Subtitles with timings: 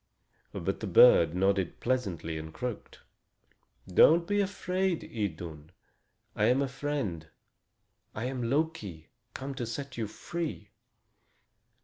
[0.51, 3.01] But the bird nodded pleasantly and croaked:
[3.87, 5.71] "Don't be afraid, Idun.
[6.35, 7.27] I am a friend.
[8.15, 10.71] I am Loki, come to set you free."